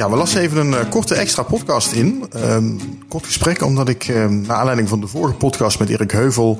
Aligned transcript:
Ja, 0.00 0.10
we 0.10 0.16
lassen 0.16 0.40
even 0.40 0.56
een 0.56 0.72
uh, 0.72 0.90
korte 0.90 1.14
extra 1.14 1.42
podcast 1.42 1.92
in. 1.92 2.24
Um, 2.36 2.78
kort 3.08 3.26
gesprek, 3.26 3.62
omdat 3.62 3.88
ik 3.88 4.08
uh, 4.08 4.26
naar 4.26 4.56
aanleiding 4.56 4.88
van 4.88 5.00
de 5.00 5.06
vorige 5.06 5.34
podcast 5.34 5.78
met 5.78 5.88
Erik 5.88 6.10
Heuvel 6.10 6.58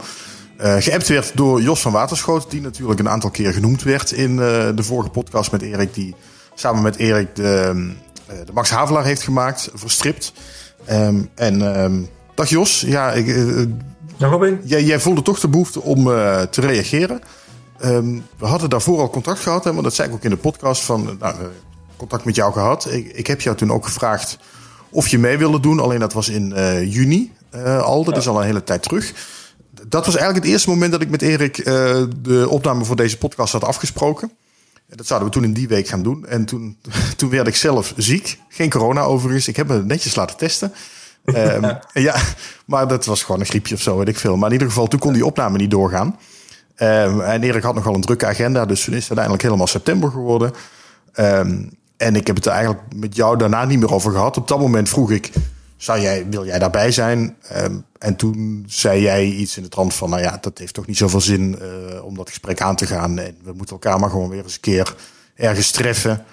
uh, 0.60 0.74
geappt 0.78 1.08
werd 1.08 1.36
door 1.36 1.62
Jos 1.62 1.80
van 1.80 1.92
Waterschoot. 1.92 2.50
Die 2.50 2.60
natuurlijk 2.60 3.00
een 3.00 3.08
aantal 3.08 3.30
keer 3.30 3.52
genoemd 3.52 3.82
werd 3.82 4.12
in 4.12 4.36
de 4.36 4.82
vorige 4.82 5.10
podcast 5.10 5.52
met 5.52 5.62
Erik. 5.62 5.94
Die 5.94 6.14
samen 6.54 6.82
met 6.82 6.96
Erik 6.96 7.36
de, 7.36 7.92
de 8.26 8.52
Max 8.52 8.70
Havelaar 8.70 9.04
heeft 9.04 9.22
gemaakt, 9.22 9.70
verstript. 9.74 10.32
Um, 10.90 11.28
en 11.34 11.82
um, 11.82 12.08
dag 12.34 12.48
Jos, 12.48 12.80
ja, 12.80 13.12
ik, 13.12 13.26
dag 14.16 14.30
Robin. 14.30 14.60
Jij, 14.64 14.84
jij 14.84 15.00
voelde 15.00 15.22
toch 15.22 15.40
de 15.40 15.48
behoefte 15.48 15.82
om 15.82 16.04
te 16.50 16.60
reageren. 16.60 17.20
we 18.38 18.46
hadden 18.46 18.70
daarvoor 18.70 19.00
al 19.00 19.10
contact 19.10 19.40
gehad, 19.40 19.64
hè, 19.64 19.72
want 19.72 19.84
dat 19.84 19.94
zei 19.94 20.08
ik 20.08 20.14
ook 20.14 20.24
in 20.24 20.30
de 20.30 20.36
podcast 20.36 20.82
van... 20.82 21.16
Nou, 21.18 21.34
contact 22.00 22.24
met 22.24 22.34
jou 22.34 22.52
gehad. 22.52 22.92
Ik, 22.92 23.12
ik 23.12 23.26
heb 23.26 23.40
jou 23.40 23.56
toen 23.56 23.72
ook 23.72 23.84
gevraagd 23.84 24.38
of 24.90 25.08
je 25.08 25.18
mee 25.18 25.38
wilde 25.38 25.60
doen. 25.60 25.80
Alleen 25.80 25.98
dat 25.98 26.12
was 26.12 26.28
in 26.28 26.52
uh, 26.56 26.92
juni 26.92 27.32
uh, 27.54 27.82
al. 27.82 28.04
Dat 28.04 28.16
is 28.16 28.28
al 28.28 28.38
een 28.40 28.46
hele 28.46 28.64
tijd 28.64 28.82
terug. 28.82 29.12
Dat 29.88 30.06
was 30.06 30.14
eigenlijk 30.14 30.44
het 30.44 30.54
eerste 30.54 30.70
moment 30.70 30.92
dat 30.92 31.00
ik 31.00 31.10
met 31.10 31.22
Erik 31.22 31.58
uh, 31.58 31.64
de 32.18 32.46
opname 32.48 32.84
voor 32.84 32.96
deze 32.96 33.18
podcast 33.18 33.52
had 33.52 33.64
afgesproken. 33.64 34.30
Dat 34.88 35.06
zouden 35.06 35.28
we 35.28 35.34
toen 35.34 35.44
in 35.44 35.52
die 35.52 35.68
week 35.68 35.88
gaan 35.88 36.02
doen. 36.02 36.26
En 36.26 36.44
toen, 36.44 36.78
toen 37.16 37.30
werd 37.30 37.46
ik 37.46 37.56
zelf 37.56 37.92
ziek. 37.96 38.38
Geen 38.48 38.70
corona 38.70 39.00
overigens. 39.00 39.48
Ik 39.48 39.56
heb 39.56 39.68
me 39.68 39.82
netjes 39.82 40.14
laten 40.14 40.36
testen. 40.36 40.72
um, 41.24 41.78
ja, 42.08 42.16
maar 42.64 42.88
dat 42.88 43.04
was 43.04 43.22
gewoon 43.22 43.40
een 43.40 43.46
griepje 43.46 43.74
of 43.74 43.80
zo, 43.80 43.96
weet 43.96 44.08
ik 44.08 44.18
veel. 44.18 44.36
Maar 44.36 44.46
in 44.46 44.52
ieder 44.52 44.68
geval, 44.68 44.86
toen 44.86 45.00
kon 45.00 45.12
die 45.12 45.26
opname 45.26 45.56
niet 45.56 45.70
doorgaan. 45.70 46.18
Um, 46.76 47.20
en 47.20 47.42
Erik 47.42 47.62
had 47.62 47.74
nogal 47.74 47.94
een 47.94 48.00
drukke 48.00 48.26
agenda, 48.26 48.66
dus 48.66 48.84
toen 48.84 48.94
is 48.94 49.00
het 49.00 49.08
uiteindelijk 49.08 49.42
helemaal 49.42 49.66
september 49.66 50.10
geworden. 50.10 50.52
Um, 51.14 51.70
en 52.00 52.16
ik 52.16 52.26
heb 52.26 52.36
het 52.36 52.46
er 52.46 52.52
eigenlijk 52.52 52.82
met 52.94 53.16
jou 53.16 53.36
daarna 53.36 53.64
niet 53.64 53.78
meer 53.78 53.92
over 53.92 54.12
gehad. 54.12 54.36
Op 54.36 54.48
dat 54.48 54.58
moment 54.58 54.88
vroeg 54.88 55.10
ik, 55.10 55.30
zou 55.76 56.00
jij, 56.00 56.26
wil 56.30 56.46
jij 56.46 56.58
daarbij 56.58 56.90
zijn? 56.90 57.36
Um, 57.56 57.84
en 57.98 58.16
toen 58.16 58.64
zei 58.68 59.00
jij 59.02 59.24
iets 59.24 59.56
in 59.56 59.62
de 59.62 59.68
trant 59.68 59.94
van, 59.94 60.10
nou 60.10 60.22
ja, 60.22 60.38
dat 60.40 60.58
heeft 60.58 60.74
toch 60.74 60.86
niet 60.86 60.96
zoveel 60.96 61.20
zin 61.20 61.58
uh, 61.62 62.04
om 62.04 62.16
dat 62.16 62.28
gesprek 62.28 62.60
aan 62.60 62.76
te 62.76 62.86
gaan. 62.86 63.18
En 63.18 63.36
we 63.42 63.52
moeten 63.52 63.74
elkaar 63.74 64.00
maar 64.00 64.10
gewoon 64.10 64.28
weer 64.28 64.42
eens 64.42 64.54
een 64.54 64.60
keer 64.60 64.94
ergens 65.34 65.70
treffen. 65.70 66.24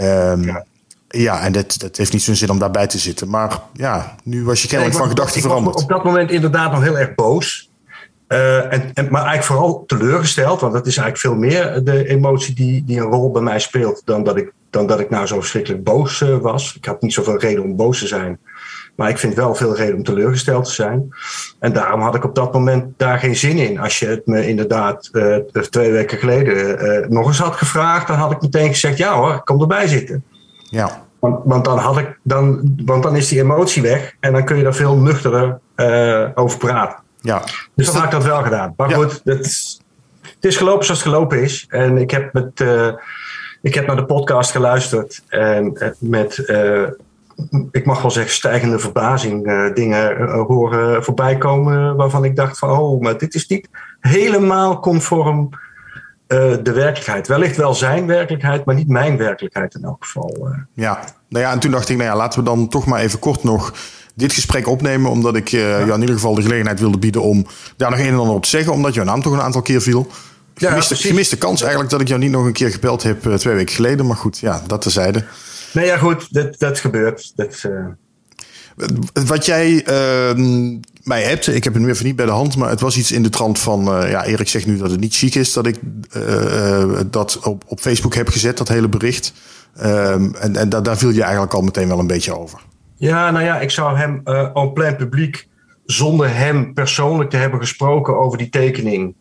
Um, 0.00 0.44
ja. 0.44 0.64
ja. 1.08 1.40
en 1.40 1.52
dat, 1.52 1.78
dat 1.78 1.96
heeft 1.96 2.12
niet 2.12 2.22
zo'n 2.22 2.34
zin 2.34 2.50
om 2.50 2.58
daarbij 2.58 2.86
te 2.86 2.98
zitten. 2.98 3.28
Maar 3.28 3.60
ja, 3.72 4.14
nu 4.22 4.44
was 4.44 4.62
je 4.62 4.68
kennelijk 4.68 4.96
van 4.96 5.08
gedachten 5.08 5.40
veranderd. 5.40 5.82
op 5.82 5.88
dat 5.88 6.04
moment 6.04 6.30
inderdaad 6.30 6.72
nog 6.72 6.82
heel 6.82 6.98
erg 6.98 7.14
boos. 7.14 7.70
Uh, 8.28 8.72
en, 8.72 8.90
en, 8.94 9.08
maar 9.10 9.24
eigenlijk 9.26 9.44
vooral 9.44 9.84
teleurgesteld, 9.86 10.60
want 10.60 10.72
dat 10.72 10.86
is 10.86 10.96
eigenlijk 10.96 11.18
veel 11.18 11.48
meer 11.48 11.84
de 11.84 12.08
emotie 12.08 12.54
die, 12.54 12.84
die 12.84 13.00
een 13.00 13.10
rol 13.10 13.30
bij 13.30 13.42
mij 13.42 13.58
speelt 13.58 14.02
dan 14.04 14.24
dat 14.24 14.36
ik 14.36 14.52
dan 14.74 14.86
dat 14.86 15.00
ik 15.00 15.10
nou 15.10 15.26
zo 15.26 15.40
verschrikkelijk 15.40 15.84
boos 15.84 16.20
uh, 16.20 16.36
was. 16.36 16.74
Ik 16.76 16.84
had 16.84 17.02
niet 17.02 17.12
zoveel 17.12 17.38
reden 17.38 17.62
om 17.62 17.76
boos 17.76 17.98
te 17.98 18.06
zijn. 18.06 18.38
Maar 18.96 19.08
ik 19.08 19.18
vind 19.18 19.34
wel 19.34 19.54
veel 19.54 19.76
reden 19.76 19.94
om 19.94 20.02
teleurgesteld 20.02 20.64
te 20.64 20.72
zijn. 20.72 21.14
En 21.58 21.72
daarom 21.72 22.00
had 22.00 22.14
ik 22.14 22.24
op 22.24 22.34
dat 22.34 22.52
moment 22.52 22.84
daar 22.96 23.18
geen 23.18 23.36
zin 23.36 23.56
in. 23.56 23.78
Als 23.78 23.98
je 23.98 24.06
het 24.06 24.26
me 24.26 24.48
inderdaad 24.48 25.08
uh, 25.12 25.36
twee 25.70 25.92
weken 25.92 26.18
geleden 26.18 26.84
uh, 26.84 27.08
nog 27.08 27.26
eens 27.26 27.38
had 27.38 27.54
gevraagd, 27.54 28.06
dan 28.06 28.16
had 28.16 28.32
ik 28.32 28.40
meteen 28.40 28.68
gezegd: 28.68 28.98
ja 28.98 29.14
hoor, 29.14 29.34
ik 29.34 29.44
kom 29.44 29.60
erbij 29.60 29.86
zitten. 29.86 30.24
Ja. 30.70 31.02
Want, 31.18 31.40
want, 31.44 31.64
dan 31.64 31.78
had 31.78 31.98
ik, 31.98 32.18
dan, 32.22 32.74
want 32.84 33.02
dan 33.02 33.16
is 33.16 33.28
die 33.28 33.40
emotie 33.40 33.82
weg 33.82 34.14
en 34.20 34.32
dan 34.32 34.44
kun 34.44 34.56
je 34.56 34.62
daar 34.62 34.74
veel 34.74 34.96
nuchterder 34.96 35.58
over 36.34 36.58
praten. 36.58 37.02
Ja. 37.20 37.42
Dus 37.74 37.86
dan 37.86 37.94
had 37.94 38.04
ik 38.04 38.10
dat 38.10 38.24
wel 38.24 38.42
gedaan. 38.42 38.74
Maar 38.76 38.88
ja. 38.88 38.96
goed, 38.96 39.20
het, 39.24 39.80
het 40.20 40.44
is 40.44 40.56
gelopen 40.56 40.84
zoals 40.84 41.04
het 41.04 41.12
gelopen 41.12 41.42
is. 41.42 41.66
En 41.68 41.98
ik 41.98 42.10
heb 42.10 42.32
met 42.32 42.64
ik 43.64 43.74
heb 43.74 43.86
naar 43.86 43.96
de 43.96 44.04
podcast 44.04 44.50
geluisterd 44.50 45.22
en 45.28 45.76
eh, 45.76 45.88
met, 45.98 46.38
uh, 46.46 46.88
ik 47.70 47.86
mag 47.86 48.02
wel 48.02 48.10
zeggen, 48.10 48.32
stijgende 48.32 48.78
verbazing 48.78 49.46
uh, 49.46 49.74
dingen 49.74 50.20
uh, 50.20 50.46
horen 50.46 51.04
voorbij 51.04 51.38
komen 51.38 51.96
waarvan 51.96 52.24
ik 52.24 52.36
dacht 52.36 52.58
van, 52.58 52.70
oh, 52.70 53.00
maar 53.00 53.18
dit 53.18 53.34
is 53.34 53.46
niet 53.46 53.68
helemaal 54.00 54.80
conform 54.80 55.50
de 56.62 56.72
werkelijkheid. 56.72 57.28
Wellicht 57.28 57.56
wel 57.56 57.74
zijn 57.74 58.06
werkelijkheid, 58.06 58.64
maar 58.64 58.74
niet 58.74 58.88
mijn 58.88 59.16
werkelijkheid 59.16 59.74
in 59.74 59.84
elk 59.84 60.04
geval. 60.04 60.48
Ja, 60.72 61.04
nou 61.28 61.44
ja, 61.44 61.52
en 61.52 61.58
toen 61.58 61.70
dacht 61.70 61.88
ik, 61.88 61.96
nou 61.96 62.08
ja, 62.08 62.16
laten 62.16 62.38
we 62.38 62.44
dan 62.44 62.68
toch 62.68 62.86
maar 62.86 63.00
even 63.00 63.18
kort 63.18 63.44
nog 63.44 63.74
dit 64.14 64.32
gesprek 64.32 64.68
opnemen, 64.68 65.10
omdat 65.10 65.36
ik 65.36 65.48
ja. 65.48 65.78
in 65.78 66.00
ieder 66.00 66.14
geval 66.14 66.34
de 66.34 66.42
gelegenheid 66.42 66.80
wilde 66.80 66.98
bieden 66.98 67.22
om 67.22 67.46
daar 67.76 67.90
nog 67.90 67.98
een 67.98 68.06
en 68.06 68.18
ander 68.18 68.34
op 68.34 68.42
te 68.42 68.48
zeggen, 68.48 68.72
omdat 68.72 68.94
jouw 68.94 69.04
naam 69.04 69.22
toch 69.22 69.32
een 69.32 69.40
aantal 69.40 69.62
keer 69.62 69.80
viel. 69.80 70.06
Gemiste, 70.54 70.94
ja, 70.94 71.00
gemiste 71.00 71.36
kans 71.36 71.60
eigenlijk 71.60 71.90
dat 71.90 72.00
ik 72.00 72.08
jou 72.08 72.20
niet 72.20 72.30
nog 72.30 72.44
een 72.44 72.52
keer 72.52 72.70
gebeld 72.70 73.02
heb 73.02 73.26
uh, 73.26 73.34
twee 73.34 73.54
weken 73.54 73.74
geleden. 73.74 74.06
Maar 74.06 74.16
goed, 74.16 74.38
ja, 74.38 74.62
dat 74.66 74.82
tezijde. 74.82 75.24
Nee, 75.72 75.86
ja, 75.86 75.96
goed, 75.96 76.32
dat, 76.34 76.58
dat 76.58 76.78
gebeurt. 76.78 77.32
Dat, 77.36 77.62
uh... 77.66 77.86
Wat 79.26 79.46
jij 79.46 79.86
uh, 79.88 80.76
mij 81.02 81.22
hebt, 81.22 81.46
ik 81.46 81.64
heb 81.64 81.72
het 81.72 81.82
nu 81.82 81.88
even 81.88 82.04
niet 82.04 82.16
bij 82.16 82.26
de 82.26 82.32
hand, 82.32 82.56
maar 82.56 82.68
het 82.70 82.80
was 82.80 82.96
iets 82.96 83.12
in 83.12 83.22
de 83.22 83.28
trant 83.28 83.58
van, 83.58 84.02
uh, 84.02 84.10
ja, 84.10 84.24
Erik 84.24 84.48
zegt 84.48 84.66
nu 84.66 84.76
dat 84.76 84.90
het 84.90 85.00
niet 85.00 85.14
chic 85.14 85.34
is 85.34 85.52
dat 85.52 85.66
ik 85.66 85.78
dat 87.10 87.38
op, 87.38 87.64
op 87.66 87.80
Facebook 87.80 88.14
heb 88.14 88.28
gezet, 88.28 88.58
dat 88.58 88.68
hele 88.68 88.88
bericht. 88.88 89.32
Ehm, 89.76 90.34
en 90.34 90.56
en 90.56 90.68
daar, 90.68 90.82
daar 90.82 90.96
viel 90.96 91.10
je 91.10 91.22
eigenlijk 91.22 91.54
al 91.54 91.62
meteen 91.62 91.88
wel 91.88 91.98
een 91.98 92.06
beetje 92.06 92.38
over. 92.38 92.60
Ja, 92.96 93.30
nou 93.30 93.44
ja, 93.44 93.60
ik 93.60 93.70
zou 93.70 93.96
hem 93.96 94.20
en 94.54 94.72
plein 94.72 94.96
publiek, 94.96 95.48
zonder 95.84 96.36
hem 96.36 96.74
persoonlijk 96.74 97.30
te 97.30 97.36
hebben 97.36 97.60
gesproken 97.60 98.18
over 98.18 98.38
die 98.38 98.48
tekening, 98.48 99.14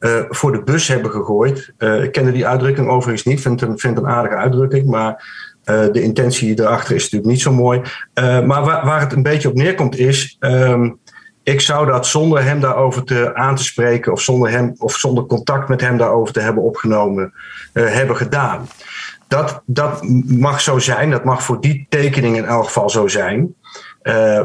uh, 0.00 0.20
voor 0.28 0.52
de 0.52 0.62
bus 0.62 0.88
hebben 0.88 1.10
gegooid. 1.10 1.72
Uh, 1.78 2.02
ik 2.02 2.12
kende 2.12 2.32
die 2.32 2.46
uitdrukking 2.46 2.88
overigens 2.88 3.24
niet, 3.24 3.40
vind 3.40 3.60
het 3.60 3.82
een 3.82 4.06
aardige 4.06 4.36
uitdrukking, 4.36 4.86
maar 4.86 5.24
uh, 5.64 5.92
de 5.92 6.02
intentie 6.02 6.60
erachter 6.60 6.94
is 6.94 7.02
natuurlijk 7.02 7.30
niet 7.30 7.40
zo 7.40 7.52
mooi. 7.52 7.80
maar 8.14 8.64
waar, 8.64 8.84
waar, 8.84 9.00
het 9.00 9.12
een 9.12 9.22
beetje 9.22 9.48
op 9.48 9.54
neerkomt 9.54 9.96
is, 9.96 10.36
um, 10.40 10.98
ik 11.42 11.60
zou 11.60 11.86
dat 11.86 12.06
zonder 12.06 12.42
hem 12.42 12.60
daarover 12.60 13.04
te, 13.04 13.34
aan 13.34 13.56
te 13.56 13.64
spreken 13.64 14.12
of 14.12 14.20
zonder, 14.20 14.50
hem, 14.50 14.74
of 14.78 14.96
zonder 14.96 15.26
contact 15.26 15.68
met 15.68 15.80
hem 15.80 15.96
daarover 15.96 16.34
te 16.34 16.40
hebben 16.40 16.62
opgenomen, 16.62 17.32
hebben 17.72 18.16
gedaan. 18.16 18.68
Dat, 19.28 19.62
dat 19.66 20.02
mag 20.26 20.60
zo 20.60 20.78
zijn, 20.78 21.10
dat 21.10 21.24
mag 21.24 21.42
voor 21.42 21.60
die 21.60 21.86
tekening 21.88 22.36
in 22.36 22.44
elk 22.44 22.64
geval 22.64 22.90
zo 22.90 23.08
zijn. 23.08 23.54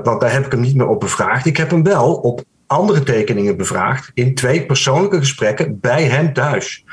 want 0.04 0.22
daar 0.22 0.32
heb 0.32 0.46
ik 0.46 0.52
hem 0.52 0.62
niet 0.62 0.76
meer 0.76 0.88
op 0.88 1.00
bevraagd. 1.00 1.46
Ik 1.46 1.58
heb 1.58 1.70
hem 1.70 1.84
wel 1.84 2.14
op 2.14 2.44
andere 2.68 3.04
tekeningen 3.04 3.58
bevraagd 3.58 4.12
in 4.14 4.36
twee 4.36 4.66
persoonlijke 4.66 5.18
gesprekken 5.18 5.80
bij 5.80 6.04
hem 6.04 6.34
thuis. 6.34 6.84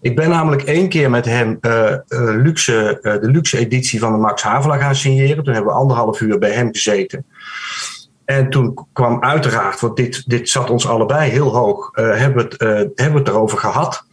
Ik 0.00 0.16
ben 0.16 0.28
namelijk 0.28 0.62
één 0.62 0.88
keer 0.88 1.10
met 1.10 1.24
hem 1.24 1.58
uh, 1.60 1.72
uh, 1.82 1.98
luxe, 2.42 2.98
uh, 3.02 3.12
de 3.12 3.30
luxe 3.30 3.58
editie 3.58 4.00
van 4.00 4.12
de 4.12 4.18
Max 4.18 4.42
Havelaar 4.42 4.80
gaan 4.80 4.94
signeren. 4.94 5.44
Toen 5.44 5.54
hebben 5.54 5.72
we 5.72 5.78
anderhalf 5.78 6.20
uur 6.20 6.38
bij 6.38 6.52
hem 6.52 6.68
gezeten. 6.72 7.26
En 8.24 8.50
toen 8.50 8.86
kwam 8.92 9.22
uiteraard, 9.22 9.80
want 9.80 9.96
dit, 9.96 10.28
dit 10.28 10.48
zat 10.48 10.70
ons 10.70 10.86
allebei 10.86 11.30
heel 11.30 11.56
hoog, 11.56 11.90
hebben, 11.92 12.34
we 12.34 12.64
het, 12.64 12.90
hebben 12.94 13.12
we 13.12 13.18
het 13.18 13.28
erover 13.28 13.58
gehad. 13.58 14.04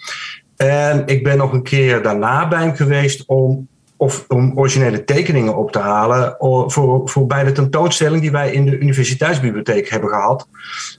En 0.55 1.03
ik 1.05 1.23
ben 1.23 1.37
nog 1.37 1.53
een 1.53 1.63
keer 1.63 2.01
daarna 2.01 2.47
bij 2.47 2.59
hem 2.59 2.75
geweest 2.75 3.23
om 3.25 3.67
of 3.97 4.25
om 4.27 4.51
originele 4.55 5.03
tekeningen 5.03 5.55
op 5.55 5.71
te 5.71 5.79
halen 5.79 6.35
voor, 6.67 7.09
voor 7.09 7.25
bij 7.25 7.43
de 7.43 7.51
tentoonstelling 7.51 8.21
die 8.21 8.31
wij 8.31 8.51
in 8.51 8.65
de 8.65 8.77
universiteitsbibliotheek 8.79 9.89
hebben 9.89 10.09
gehad. 10.09 10.47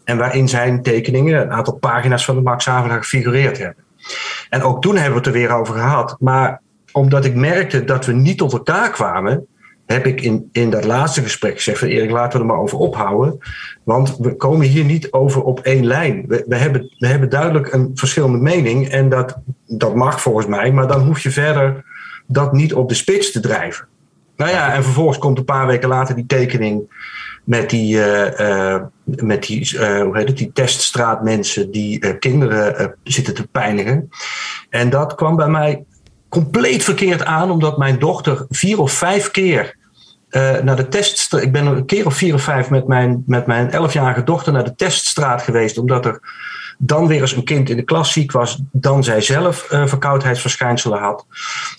En 0.04 0.18
waarin 0.18 0.48
zijn 0.48 0.82
tekeningen, 0.82 1.40
een 1.40 1.52
aantal 1.52 1.74
pagina's 1.74 2.24
van 2.24 2.34
de 2.34 2.42
Max 2.42 2.64
Havelaar 2.64 3.02
gefigureerd 3.02 3.58
hebben. 3.58 3.84
En 4.48 4.62
ook 4.62 4.82
toen 4.82 4.94
hebben 4.94 5.10
we 5.10 5.18
het 5.18 5.26
er 5.26 5.32
weer 5.32 5.50
over 5.50 5.74
gehad. 5.74 6.16
Maar 6.18 6.60
omdat 6.92 7.24
ik 7.24 7.34
merkte 7.34 7.84
dat 7.84 8.06
we 8.06 8.12
niet 8.12 8.38
tot 8.38 8.52
elkaar 8.52 8.90
kwamen, 8.90 9.46
heb 9.86 10.06
ik 10.06 10.20
in, 10.20 10.48
in 10.52 10.70
dat 10.70 10.84
laatste 10.84 11.22
gesprek 11.22 11.56
gezegd: 11.56 11.78
van 11.78 11.88
Erik, 11.88 12.10
laten 12.10 12.38
we 12.38 12.44
er 12.44 12.50
maar 12.52 12.62
over 12.62 12.78
ophouden. 12.78 13.38
Want 13.84 14.16
we 14.16 14.36
komen 14.36 14.66
hier 14.66 14.84
niet 14.84 15.12
over 15.12 15.42
op 15.42 15.60
één 15.60 15.86
lijn. 15.86 16.24
We, 16.26 16.44
we, 16.48 16.56
hebben, 16.56 16.94
we 16.98 17.06
hebben 17.06 17.28
duidelijk 17.28 17.72
een 17.72 17.90
verschillende 17.94 18.38
mening. 18.38 18.88
En 18.88 19.08
dat, 19.08 19.38
dat 19.66 19.94
mag 19.94 20.20
volgens 20.20 20.46
mij, 20.46 20.72
maar 20.72 20.88
dan 20.88 21.00
hoef 21.00 21.20
je 21.20 21.30
verder 21.30 21.84
dat 22.26 22.52
niet 22.52 22.74
op 22.74 22.88
de 22.88 22.94
spits 22.94 23.32
te 23.32 23.40
drijven. 23.40 23.86
Nou 24.36 24.50
ja, 24.50 24.74
en 24.74 24.82
vervolgens 24.82 25.18
komt 25.18 25.38
een 25.38 25.44
paar 25.44 25.66
weken 25.66 25.88
later 25.88 26.14
die 26.14 26.26
tekening 26.26 26.94
met 27.44 27.70
die, 27.70 27.96
uh, 27.96 28.40
uh, 28.40 28.82
met 29.04 29.42
die, 29.42 29.74
uh, 29.74 30.00
hoe 30.00 30.16
heet 30.16 30.28
het, 30.28 30.36
die 30.36 30.52
teststraatmensen 30.52 31.70
die 31.70 32.16
kinderen 32.18 32.94
zitten 33.02 33.34
te 33.34 33.46
pijnigen. 33.46 34.10
En 34.70 34.90
dat 34.90 35.14
kwam 35.14 35.36
bij 35.36 35.48
mij 35.48 35.84
compleet 36.28 36.84
verkeerd 36.84 37.24
aan, 37.24 37.50
omdat 37.50 37.78
mijn 37.78 37.98
dochter 37.98 38.46
vier 38.48 38.80
of 38.80 38.92
vijf 38.92 39.30
keer 39.30 39.76
naar 40.62 40.76
de 40.76 40.88
teststraat. 40.88 41.42
Ik 41.42 41.52
ben 41.52 41.66
een 41.66 41.86
keer 41.86 42.06
of 42.06 42.14
vier 42.14 42.34
of 42.34 42.42
vijf 42.42 42.70
met 42.70 42.86
mijn, 42.86 43.22
met 43.26 43.46
mijn 43.46 43.70
elfjarige 43.70 44.22
dochter 44.22 44.52
naar 44.52 44.64
de 44.64 44.74
teststraat 44.74 45.42
geweest, 45.42 45.78
omdat 45.78 46.06
er 46.06 46.20
dan 46.78 47.06
weer 47.06 47.20
eens 47.20 47.36
een 47.36 47.44
kind 47.44 47.70
in 47.70 47.76
de 47.76 47.82
klas 47.82 48.12
ziek 48.12 48.32
was, 48.32 48.62
dan 48.72 49.04
zij 49.04 49.20
zelf 49.20 49.68
uh, 49.72 49.86
verkoudheidsverschijnselen 49.86 50.98
had. 50.98 51.26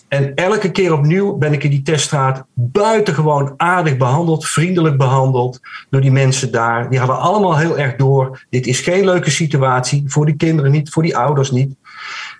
En 0.07 0.35
elke 0.35 0.71
keer 0.71 0.93
opnieuw 0.93 1.37
ben 1.37 1.53
ik 1.53 1.63
in 1.63 1.69
die 1.69 1.81
teststraat 1.81 2.43
buitengewoon 2.53 3.53
aardig 3.57 3.97
behandeld, 3.97 4.47
vriendelijk 4.47 4.97
behandeld 4.97 5.59
door 5.89 6.01
die 6.01 6.11
mensen 6.11 6.51
daar. 6.51 6.89
Die 6.89 6.99
hadden 6.99 7.19
allemaal 7.19 7.57
heel 7.57 7.77
erg 7.77 7.95
door. 7.95 8.45
Dit 8.49 8.67
is 8.67 8.79
geen 8.79 9.05
leuke 9.05 9.29
situatie, 9.29 10.03
voor 10.07 10.25
die 10.25 10.35
kinderen 10.35 10.71
niet, 10.71 10.89
voor 10.89 11.03
die 11.03 11.17
ouders 11.17 11.51
niet. 11.51 11.75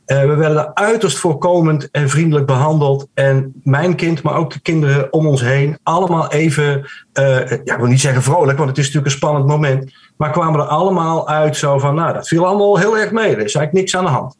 Uh, 0.08 0.22
we 0.22 0.36
werden 0.36 0.76
uiterst 0.76 1.18
voorkomend 1.18 1.92
en 1.92 2.10
vriendelijk 2.10 2.46
behandeld. 2.46 3.08
En 3.14 3.54
mijn 3.64 3.96
kind, 3.96 4.22
maar 4.22 4.36
ook 4.36 4.54
de 4.54 4.62
kinderen 4.62 5.14
om 5.14 5.28
ons 5.28 5.42
heen, 5.42 5.78
allemaal 5.84 6.32
even, 6.32 6.80
uh, 7.14 7.50
ja, 7.50 7.74
ik 7.74 7.78
wil 7.78 7.86
niet 7.86 8.02
zeggen 8.02 8.22
vrolijk, 8.22 8.58
want 8.58 8.70
het 8.70 8.78
is 8.78 8.86
natuurlijk 8.86 9.14
een 9.14 9.18
spannend 9.18 9.46
moment. 9.46 9.94
Maar 10.18 10.32
kwamen 10.32 10.60
er 10.60 10.66
allemaal 10.66 11.30
uit 11.30 11.58
zo 11.58 11.80
van, 11.80 11.96
nou, 11.96 12.14
dat 12.14 12.28
viel 12.28 12.46
allemaal 12.46 12.78
heel 12.78 12.98
erg 12.98 13.12
mee. 13.12 13.36
Er 13.36 13.46
is 13.46 13.56
eigenlijk 13.56 13.74
niks 13.74 13.96
aan 13.96 14.04
de 14.04 14.10
hand. 14.10 14.38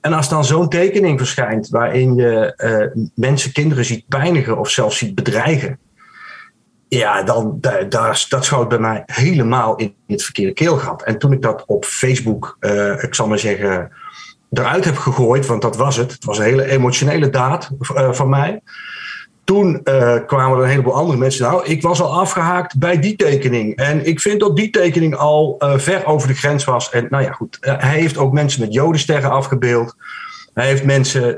En 0.00 0.12
als 0.12 0.28
dan 0.28 0.44
zo'n 0.44 0.68
tekening 0.68 1.18
verschijnt 1.18 1.68
waarin 1.68 2.14
je 2.14 2.52
uh, 2.96 3.04
mensen, 3.14 3.52
kinderen 3.52 3.84
ziet 3.84 4.08
pijnigen 4.08 4.58
of 4.58 4.70
zelfs 4.70 4.98
ziet 4.98 5.14
bedreigen. 5.14 5.78
Ja, 6.88 7.22
dan, 7.22 7.58
daar, 7.60 8.24
dat 8.28 8.44
schoot 8.44 8.68
bij 8.68 8.78
mij 8.78 9.02
helemaal 9.06 9.76
in 9.76 9.94
het 10.06 10.22
verkeerde 10.22 10.52
keelgat. 10.52 11.02
En 11.02 11.18
toen 11.18 11.32
ik 11.32 11.42
dat 11.42 11.64
op 11.66 11.84
Facebook, 11.84 12.56
ik 13.00 13.14
zal 13.14 13.26
maar 13.26 13.38
zeggen, 13.38 13.90
eruit 14.50 14.84
heb 14.84 14.96
gegooid, 14.96 15.46
want 15.46 15.62
dat 15.62 15.76
was 15.76 15.96
het. 15.96 16.12
Het 16.12 16.24
was 16.24 16.38
een 16.38 16.44
hele 16.44 16.70
emotionele 16.70 17.30
daad 17.30 17.70
uh, 17.96 18.12
van 18.12 18.28
mij. 18.28 18.60
Toen 19.44 19.80
uh, 19.84 20.16
kwamen 20.26 20.58
er 20.58 20.64
een 20.64 20.70
heleboel 20.70 20.94
andere 20.94 21.18
mensen. 21.18 21.44
Nou, 21.44 21.64
ik 21.64 21.82
was 21.82 22.02
al 22.02 22.20
afgehaakt 22.20 22.78
bij 22.78 23.00
die 23.00 23.16
tekening. 23.16 23.76
En 23.76 24.06
ik 24.06 24.20
vind 24.20 24.40
dat 24.40 24.56
die 24.56 24.70
tekening 24.70 25.16
al 25.16 25.56
uh, 25.58 25.78
ver 25.78 26.06
over 26.06 26.28
de 26.28 26.34
grens 26.34 26.64
was. 26.64 26.90
En 26.90 27.06
nou 27.10 27.22
ja, 27.22 27.32
goed. 27.32 27.58
hij 27.60 27.98
heeft 27.98 28.18
ook 28.18 28.32
mensen 28.32 28.60
met 28.60 28.74
jodensterren 28.74 29.30
afgebeeld. 29.30 29.96
Hij 30.54 30.66
heeft 30.66 30.84
mensen 30.84 31.36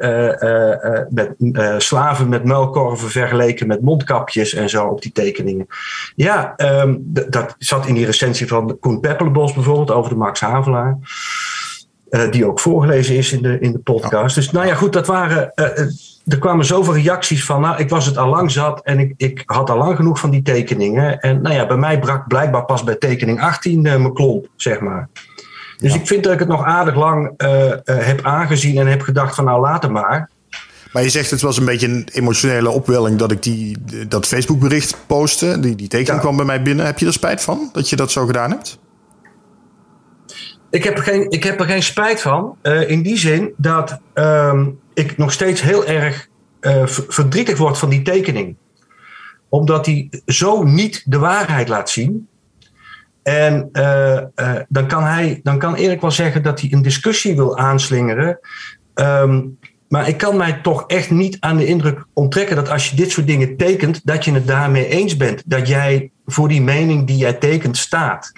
met 1.08 1.34
slaven 1.78 2.28
met 2.28 2.44
muilkorven 2.44 3.10
vergeleken 3.10 3.66
met 3.66 3.82
mondkapjes 3.82 4.54
en 4.54 4.68
zo 4.68 4.86
op 4.86 5.02
die 5.02 5.12
tekeningen. 5.12 5.66
Ja, 6.14 6.54
um, 6.56 6.98
dat 7.28 7.54
zat 7.58 7.86
in 7.86 7.94
die 7.94 8.06
recensie 8.06 8.46
van 8.46 8.78
Koen 8.80 9.00
Peppelenbos 9.00 9.52
bijvoorbeeld 9.52 9.90
over 9.90 10.10
de 10.10 10.16
Max 10.16 10.40
Havelaar. 10.40 10.98
Uh, 12.14 12.30
die 12.30 12.46
ook 12.46 12.60
voorgelezen 12.60 13.16
is 13.16 13.32
in 13.32 13.42
de, 13.42 13.58
in 13.60 13.72
de 13.72 13.78
podcast. 13.78 14.34
Dus 14.34 14.50
nou 14.50 14.66
ja, 14.66 14.74
goed, 14.74 14.92
dat 14.92 15.06
waren. 15.06 15.52
Uh, 15.54 15.64
er 16.26 16.38
kwamen 16.38 16.64
zoveel 16.64 16.94
reacties 16.94 17.44
van. 17.44 17.60
Nou, 17.60 17.76
ik 17.78 17.88
was 17.88 18.06
het 18.06 18.18
al 18.18 18.28
lang 18.28 18.50
zat 18.50 18.82
en 18.82 18.98
ik, 18.98 19.14
ik 19.16 19.42
had 19.46 19.70
al 19.70 19.76
lang 19.76 19.96
genoeg 19.96 20.18
van 20.18 20.30
die 20.30 20.42
tekeningen. 20.42 21.20
En 21.20 21.42
nou 21.42 21.54
ja, 21.54 21.66
bij 21.66 21.76
mij 21.76 21.98
brak 21.98 22.28
blijkbaar 22.28 22.64
pas 22.64 22.84
bij 22.84 22.94
tekening 22.94 23.40
18 23.40 23.84
uh, 23.84 23.96
mijn 23.96 24.14
klomp, 24.14 24.46
zeg 24.56 24.80
maar. 24.80 25.08
Dus 25.76 25.92
ja. 25.92 26.00
ik 26.00 26.06
vind 26.06 26.24
dat 26.24 26.32
ik 26.32 26.38
het 26.38 26.48
nog 26.48 26.64
aardig 26.64 26.94
lang 26.94 27.32
heb 27.84 28.20
aangezien 28.22 28.78
en 28.78 28.86
heb 28.86 29.00
gedacht 29.00 29.34
van 29.34 29.44
nou 29.44 29.60
later 29.60 29.92
maar. 29.92 30.30
Maar 30.92 31.02
je 31.02 31.08
zegt 31.08 31.30
het 31.30 31.40
was 31.40 31.56
een 31.56 31.64
beetje 31.64 31.88
een 31.88 32.08
emotionele 32.12 32.70
opwelling 32.70 33.18
dat 33.18 33.30
ik 33.30 33.42
die, 33.42 33.76
dat 34.08 34.26
Facebook 34.26 34.58
bericht 34.58 34.96
postte. 35.06 35.60
Die, 35.60 35.74
die 35.74 35.88
tekening 35.88 36.16
ja. 36.16 36.20
kwam 36.20 36.36
bij 36.36 36.46
mij 36.46 36.62
binnen. 36.62 36.86
Heb 36.86 36.98
je 36.98 37.06
er 37.06 37.12
spijt 37.12 37.42
van 37.42 37.70
dat 37.72 37.88
je 37.88 37.96
dat 37.96 38.10
zo 38.10 38.26
gedaan 38.26 38.50
hebt? 38.50 38.78
Ik 40.72 40.84
heb 40.84 40.98
geen, 40.98 41.30
ik 41.30 41.44
heb 41.44 41.60
er 41.60 41.66
geen 41.66 41.82
spijt 41.82 42.20
van. 42.20 42.56
Uh, 42.62 42.90
in 42.90 43.02
die 43.02 43.18
zin 43.18 43.54
dat 43.56 44.00
um, 44.14 44.80
ik 44.94 45.18
nog 45.18 45.32
steeds 45.32 45.62
heel 45.62 45.86
erg 45.86 46.28
uh, 46.60 46.86
verdrietig 46.86 47.58
word 47.58 47.78
van 47.78 47.88
die 47.88 48.02
tekening. 48.02 48.56
Omdat 49.48 49.84
die 49.84 50.22
zo 50.26 50.62
niet 50.62 51.02
de 51.04 51.18
waarheid 51.18 51.68
laat 51.68 51.90
zien. 51.90 52.28
En 53.22 53.68
uh, 53.72 54.18
dan, 54.68 54.86
kan 54.86 55.04
hij, 55.04 55.40
dan 55.42 55.58
kan 55.58 55.74
Erik 55.74 56.00
wel 56.00 56.10
zeggen 56.10 56.42
dat 56.42 56.60
hij 56.60 56.72
een 56.72 56.82
discussie 56.82 57.36
wil 57.36 57.56
aanslingeren. 57.56 58.38
Um, 58.94 59.58
maar 59.88 60.08
ik 60.08 60.16
kan 60.16 60.36
mij 60.36 60.52
toch 60.62 60.84
echt 60.86 61.10
niet 61.10 61.36
aan 61.40 61.56
de 61.56 61.66
indruk 61.66 62.04
onttrekken 62.12 62.56
dat 62.56 62.68
als 62.68 62.90
je 62.90 62.96
dit 62.96 63.10
soort 63.10 63.26
dingen 63.26 63.56
tekent, 63.56 64.00
dat 64.06 64.24
je 64.24 64.32
het 64.32 64.46
daarmee 64.46 64.88
eens 64.88 65.16
bent. 65.16 65.42
Dat 65.46 65.68
jij 65.68 66.10
voor 66.26 66.48
die 66.48 66.62
mening 66.62 67.06
die 67.06 67.16
jij 67.16 67.32
tekent 67.32 67.76
staat. 67.76 68.32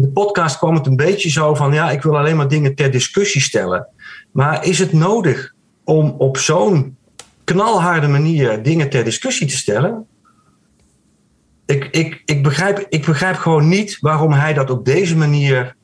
In 0.00 0.06
de 0.06 0.12
podcast 0.12 0.58
kwam 0.58 0.74
het 0.74 0.86
een 0.86 0.96
beetje 0.96 1.30
zo 1.30 1.54
van, 1.54 1.72
ja, 1.72 1.90
ik 1.90 2.02
wil 2.02 2.18
alleen 2.18 2.36
maar 2.36 2.48
dingen 2.48 2.74
ter 2.74 2.90
discussie 2.90 3.40
stellen. 3.40 3.86
Maar 4.32 4.64
is 4.64 4.78
het 4.78 4.92
nodig 4.92 5.54
om 5.84 6.14
op 6.18 6.36
zo'n 6.36 6.96
knalharde 7.44 8.08
manier 8.08 8.62
dingen 8.62 8.90
ter 8.90 9.04
discussie 9.04 9.46
te 9.46 9.56
stellen? 9.56 10.06
Ik, 11.66 11.84
ik, 11.84 12.22
ik, 12.24 12.42
begrijp, 12.42 12.86
ik 12.88 13.06
begrijp 13.06 13.36
gewoon 13.36 13.68
niet 13.68 13.98
waarom 14.00 14.32
hij 14.32 14.54
dat 14.54 14.70
op 14.70 14.84
deze 14.84 15.16
manier 15.16 15.76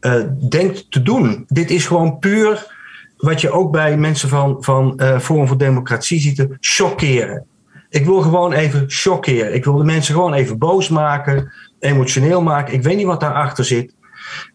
uh, 0.00 0.24
denkt 0.48 0.90
te 0.90 1.02
doen. 1.02 1.44
Dit 1.48 1.70
is 1.70 1.86
gewoon 1.86 2.18
puur 2.18 2.74
wat 3.16 3.40
je 3.40 3.50
ook 3.50 3.72
bij 3.72 3.96
mensen 3.96 4.28
van, 4.28 4.56
van 4.60 4.92
uh, 4.96 5.18
Forum 5.18 5.46
voor 5.46 5.58
Democratie 5.58 6.20
ziet, 6.20 6.46
chockeren. 6.60 7.46
Ik 7.90 8.04
wil 8.04 8.20
gewoon 8.20 8.52
even 8.52 8.84
chockeren. 8.86 9.54
Ik 9.54 9.64
wil 9.64 9.76
de 9.76 9.84
mensen 9.84 10.14
gewoon 10.14 10.32
even 10.32 10.58
boos 10.58 10.88
maken 10.88 11.52
emotioneel 11.80 12.42
maken. 12.42 12.74
Ik 12.74 12.82
weet 12.82 12.96
niet 12.96 13.06
wat 13.06 13.20
daarachter 13.20 13.64
zit. 13.64 13.92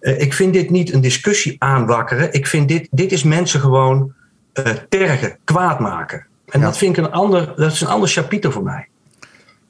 Uh, 0.01 0.21
ik 0.21 0.33
vind 0.33 0.53
dit 0.53 0.69
niet 0.69 0.93
een 0.93 1.01
discussie 1.01 1.55
aanwakkeren. 1.59 2.33
Ik 2.33 2.47
vind 2.47 2.67
dit, 2.67 2.87
dit 2.91 3.11
is 3.11 3.23
mensen 3.23 3.59
gewoon 3.59 4.13
uh, 4.53 4.65
tergen, 4.89 5.37
kwaad 5.43 5.79
maken. 5.79 6.25
En 6.49 6.59
ja. 6.59 6.65
dat 6.65 6.77
vind 6.77 6.97
ik 6.97 7.03
een 7.03 7.11
ander, 7.11 7.53
dat 7.55 7.71
is 7.71 7.81
een 7.81 7.87
ander 7.87 8.09
chapiter 8.09 8.51
voor 8.51 8.63
mij. 8.63 8.87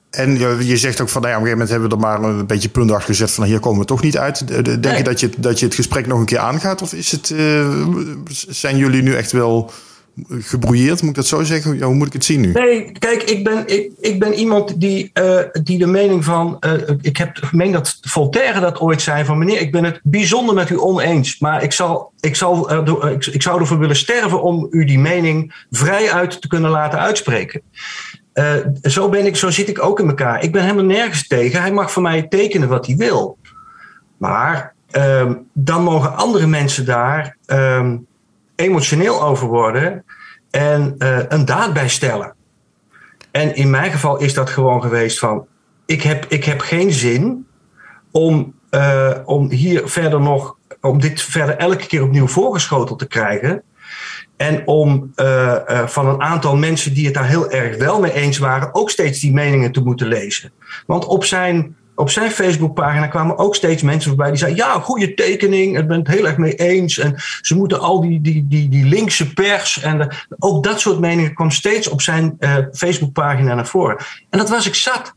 En 0.09 0.38
je, 0.38 0.67
je 0.67 0.77
zegt 0.77 1.01
ook 1.01 1.09
van, 1.09 1.21
nou 1.21 1.33
ja, 1.33 1.39
op 1.39 1.45
een 1.45 1.50
gegeven 1.50 1.67
moment 1.67 1.69
hebben 1.69 1.89
we 1.89 1.95
er 1.95 2.29
maar 2.29 2.39
een 2.39 2.45
beetje 2.45 2.69
punt 2.69 2.91
achter 2.91 3.07
gezet 3.07 3.31
van 3.31 3.44
hier 3.44 3.59
komen 3.59 3.79
we 3.79 3.85
toch 3.85 4.01
niet 4.01 4.17
uit. 4.17 4.47
Denk 4.47 4.83
nee. 4.83 4.97
je, 4.97 5.03
dat 5.03 5.19
je 5.19 5.29
dat 5.38 5.59
je 5.59 5.65
het 5.65 5.75
gesprek 5.75 6.07
nog 6.07 6.19
een 6.19 6.25
keer 6.25 6.38
aangaat? 6.38 6.81
Of 6.81 6.94
is 6.94 7.11
het, 7.11 7.29
uh, 7.29 7.67
zijn 8.29 8.77
jullie 8.77 9.01
nu 9.01 9.15
echt 9.15 9.31
wel 9.31 9.71
gebrouilleerd, 10.30 11.01
moet 11.01 11.10
ik 11.10 11.15
dat 11.15 11.25
zo 11.25 11.44
zeggen? 11.44 11.77
Ja, 11.77 11.86
hoe 11.86 11.95
moet 11.95 12.07
ik 12.07 12.13
het 12.13 12.25
zien 12.25 12.42
nu? 12.42 12.51
Nee, 12.51 12.92
kijk, 12.92 13.24
ik 13.24 13.44
ben, 13.44 13.68
ik, 13.68 13.92
ik 14.00 14.19
ben 14.19 14.33
iemand 14.33 14.80
die, 14.80 15.12
uh, 15.13 15.39
die 15.63 15.77
de 15.77 15.86
mening 15.86 16.24
van. 16.24 16.57
Uh, 16.60 16.74
ik 17.01 17.18
heb 17.18 17.38
gemeen 17.42 17.71
dat 17.71 17.98
Voltaire 18.01 18.60
dat 18.60 18.80
ooit 18.80 19.01
zei: 19.01 19.25
van 19.25 19.38
meneer, 19.38 19.60
ik 19.60 19.71
ben 19.71 19.83
het 19.83 20.00
bijzonder 20.04 20.56
met 20.56 20.69
u 20.69 20.80
oneens. 20.80 21.39
Maar 21.39 21.63
ik, 21.63 21.71
zal, 21.71 22.13
ik, 22.19 22.36
zal, 22.36 22.71
uh, 22.71 23.12
ik, 23.12 23.25
ik 23.25 23.42
zou 23.42 23.60
ervoor 23.60 23.80
willen 23.80 23.95
sterven 23.95 24.42
om 24.42 24.68
u 24.69 24.86
die 24.86 25.00
mening 25.00 25.65
vrij 25.71 26.12
uit 26.12 26.42
te 26.42 26.48
kunnen 26.48 26.71
laten 26.71 27.00
uitspreken. 27.00 27.62
zo, 28.81 29.10
ben 29.10 29.25
ik, 29.25 29.36
zo 29.36 29.50
zit 29.50 29.69
ik 29.69 29.83
ook 29.83 30.00
in 30.00 30.07
elkaar. 30.07 30.44
Ik 30.44 30.51
ben 30.51 30.62
helemaal 30.62 30.83
nergens 30.83 31.27
tegen. 31.27 31.62
Hij 31.62 31.71
mag 31.71 31.92
voor 31.92 32.01
mij 32.01 32.21
tekenen 32.21 32.69
wat 32.69 32.86
hij 32.86 32.95
wil. 32.95 33.38
Maar 34.18 34.74
ehm, 34.92 35.33
dan 35.54 35.83
mogen 35.83 36.15
andere 36.15 36.48
mensen 36.48 36.86
daar. 36.86 37.38
Um, 37.45 38.07
emotioneel 38.63 39.24
over 39.24 39.48
worden 39.48 40.04
en 40.51 40.95
uh, 40.98 41.19
een 41.27 41.45
daad 41.45 41.74
bij 41.74 41.89
stellen. 41.89 42.36
En 43.31 43.56
in 43.56 43.69
mijn 43.69 43.92
geval 43.92 44.19
is 44.19 44.33
dat 44.33 44.50
gewoon 44.50 44.81
geweest 44.81 45.19
van, 45.19 45.45
ik 45.86 46.01
heb, 46.01 46.25
ik 46.27 46.44
heb 46.44 46.60
geen 46.60 46.92
zin 46.92 47.48
om, 48.12 48.54
uh, 48.71 49.12
om 49.25 49.50
hier 49.50 49.88
verder 49.88 50.21
nog, 50.21 50.57
om 50.81 51.00
dit 51.00 51.21
verder 51.21 51.57
elke 51.57 51.86
keer 51.86 52.04
opnieuw 52.04 52.27
voorgeschoteld 52.27 53.00
te 53.00 53.07
krijgen. 53.07 53.63
En 54.38 54.68
om 54.68 55.12
uh, 55.15 55.57
van 55.86 56.07
een 56.07 56.21
aantal 56.21 56.56
mensen 56.56 56.94
die 56.94 57.06
het 57.06 57.13
daar 57.13 57.27
heel 57.27 57.51
erg 57.51 57.77
wel 57.77 58.00
mee 58.00 58.13
eens 58.13 58.38
waren, 58.38 58.75
ook 58.75 58.89
steeds 58.89 59.20
die 59.20 59.34
meningen 59.34 59.72
te 59.72 59.84
moeten 59.84 60.08
lezen. 60.08 60.51
Want 60.86 61.05
op 61.05 61.24
zijn 61.24 61.75
op 61.95 62.09
zijn 62.09 62.31
Facebookpagina 62.31 63.07
kwamen 63.07 63.38
ook 63.38 63.55
steeds 63.55 63.81
mensen 63.81 64.09
voorbij 64.09 64.29
die 64.29 64.38
zeiden: 64.38 64.65
Ja, 64.65 64.79
goede 64.79 65.13
tekening, 65.13 65.77
ik 65.77 65.88
ben 65.88 66.00
het 66.00 66.07
heel 66.07 66.27
erg 66.27 66.38
mee 66.38 66.55
eens. 66.55 66.97
En 66.97 67.15
ze 67.41 67.55
moeten 67.55 67.79
al 67.79 68.01
die, 68.01 68.21
die, 68.21 68.47
die, 68.47 68.69
die 68.69 68.85
linkse 68.85 69.33
pers. 69.33 69.81
En 69.81 69.97
de, 69.97 70.07
ook 70.39 70.63
dat 70.63 70.79
soort 70.79 71.00
meningen 71.00 71.33
kwam 71.33 71.51
steeds 71.51 71.88
op 71.88 72.01
zijn 72.01 72.38
uh, 72.39 72.57
Facebookpagina 72.71 73.53
naar 73.53 73.67
voren. 73.67 73.97
En 74.29 74.38
dat 74.38 74.50
was 74.50 74.67
ik 74.67 74.75
zat. 74.75 75.13